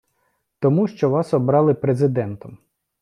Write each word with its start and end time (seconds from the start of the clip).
Тому 0.59 0.87
що 0.87 1.09
Вас 1.09 1.33
обрали 1.33 1.73
Президентом. 1.73 2.57